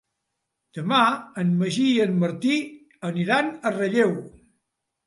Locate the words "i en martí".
1.91-2.59